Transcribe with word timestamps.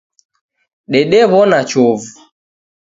Dedewona 0.91 1.59
chovu. 1.69 2.07